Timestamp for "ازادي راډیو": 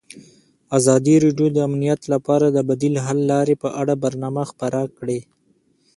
0.77-1.47